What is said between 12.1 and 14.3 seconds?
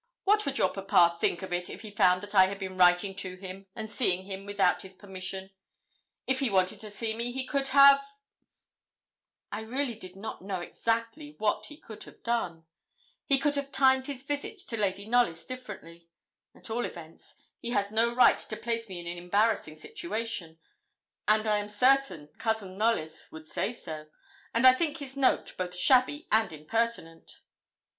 done) 'he could have timed his